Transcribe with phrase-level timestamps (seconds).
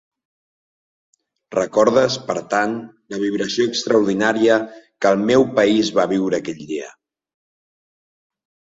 [1.55, 2.73] Recordes, per tant,
[3.15, 6.95] la vibració extraordinària que el meu país va viure aquell dia.